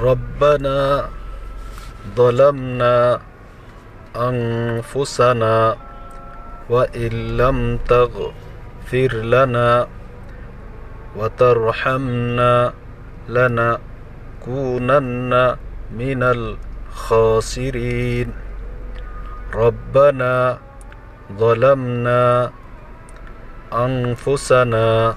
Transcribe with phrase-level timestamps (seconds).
[0.00, 1.08] ربنا
[2.16, 3.20] ظلمنا
[4.16, 5.76] أنفسنا
[6.70, 9.86] وإن لم تغفر لنا
[11.16, 12.72] وترحمنا
[13.28, 15.32] لنكونن
[15.94, 18.32] من الخاسرين.
[19.54, 20.58] ربنا
[21.38, 22.50] ظلمنا
[23.72, 25.14] أنفسنا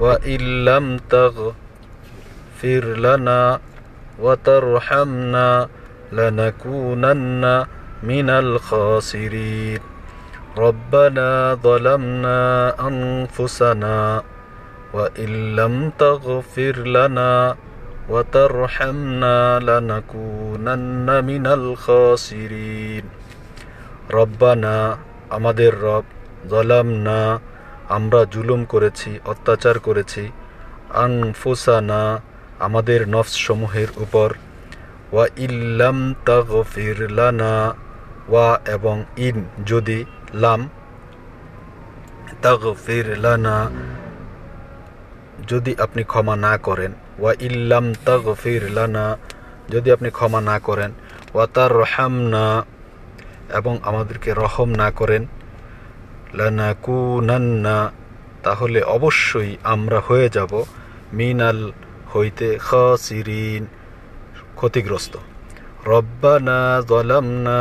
[0.00, 3.60] وإن لم تغفر لنا
[4.19, 5.67] وترحمنا
[6.11, 7.65] لنكونن
[8.03, 9.79] من الخاسرين
[10.57, 12.39] ربنا ظلمنا
[12.81, 14.23] أنفسنا
[14.93, 17.55] وإن لم تغفر لنا
[18.09, 23.05] وترحمنا لنكونن من الخاسرين
[24.11, 24.75] রব্বানা
[25.29, 26.05] আমাদের রব
[26.49, 27.19] জলামনা
[27.95, 30.23] আমরা জুলুম করেছি অত্যাচার করেছি
[30.95, 32.01] আনফুসানা
[32.58, 34.34] আমাদের নফসমূহের উপর।
[35.12, 37.74] ওয়া ইল্লাম তাগফির লানা,
[38.28, 40.68] ওয়া এবং ইন যদি লাম,
[42.42, 43.70] তাগফির লানা,
[45.48, 49.16] যদি আপনি ক্ষমা না করেন। ওয়া ইল্লাম তাগফির লানা,
[49.70, 50.92] যদি আপনি ক্ষমা না করেন।
[51.34, 52.64] ওয়া তার রহামনা
[53.54, 55.26] এবং আমাদেরকে রহম না করেন।
[56.34, 57.90] লানা কুনান্না
[58.42, 60.64] তাহলে অবশ্যই আমরা হয়ে যাব।
[61.12, 61.72] মিনাল
[62.16, 63.62] হইতে খাসিরিন,
[64.58, 65.14] ক্ষতিগ্রস্ত।
[65.86, 67.60] রব্বানা জলামনা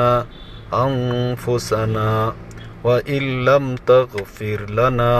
[0.71, 2.09] আনফুসানা
[2.83, 5.13] ওয়া ইল্লাম তাগফির লানা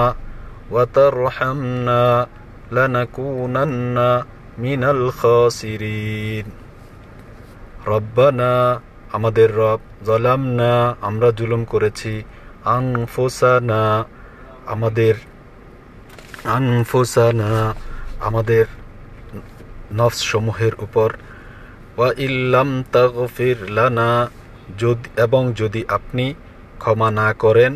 [0.71, 2.01] ওয়া তারহামনা
[2.75, 4.09] লানাকুনান্না
[4.61, 6.47] মিনাল খাসিরিন।
[7.91, 8.51] রব্বানা,
[9.11, 10.71] আমাদের রব জলামনা
[11.07, 12.13] আমরা জুলুম করেছি।
[12.77, 13.81] আনফোসানা,
[14.73, 15.15] আমাদের
[16.57, 17.51] আনফোসানা,
[18.27, 18.65] আমাদের
[19.99, 21.09] নফস সমূহের উপর।
[21.97, 24.11] ওয়া ইল্লাম তাগফির লানা,
[24.81, 26.25] যদি এবং যদি আপনি
[26.83, 27.71] ক্ষমা না করেন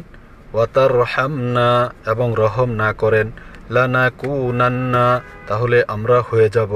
[0.53, 1.69] ওয়াতার রহামনা
[2.13, 3.27] এবং রহম না করেন
[3.75, 5.05] লানা কুনান্না
[5.47, 6.71] তাহলে আমরা হয়ে যাব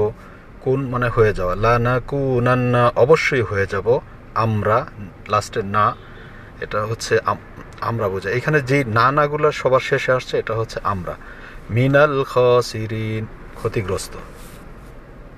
[0.64, 1.54] কোন মানে হয়ে যাওয়া?
[1.64, 3.86] লানা কুনান্না অবশ্যই হয়ে যাব
[4.44, 4.78] আমরা
[5.32, 5.86] লাস্টে না,
[6.64, 7.14] এটা হচ্ছে
[7.88, 11.14] আমরা বোঝাই এখানে যেই না নাগুলো সবার শেষে আসছে, এটা হচ্ছে আমরা।
[11.76, 13.24] মিনাল খসিরিন,
[13.58, 14.14] ক্ষতিগ্রস্ত।